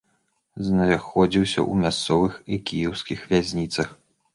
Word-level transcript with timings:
Знаходзіўся 0.69 1.59
ў 1.71 1.85
мясцовых 1.85 2.33
і 2.53 2.63
кіеўскіх 2.71 3.19
вязніцах. 3.33 3.99